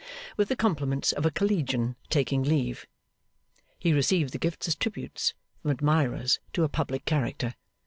'With 0.35 0.47
the 0.47 0.55
compliments 0.55 1.11
of 1.11 1.27
a 1.27 1.31
collegian 1.31 1.95
taking 2.09 2.41
leave.' 2.41 2.87
He 3.77 3.93
received 3.93 4.31
the 4.33 4.39
gifts 4.39 4.67
as 4.67 4.75
tributes, 4.75 5.35
from 5.61 5.69
admirers, 5.69 6.39
to 6.53 6.63
a 6.63 6.69
public 6.69 7.05
character. 7.05 7.53